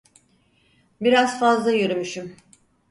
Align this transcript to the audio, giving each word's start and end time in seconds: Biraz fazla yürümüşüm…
Biraz 1.01 1.39
fazla 1.39 1.71
yürümüşüm… 1.71 2.35